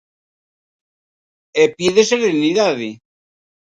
E 1.61 1.63
pide 1.77 2.01
serenidade. 2.11 2.89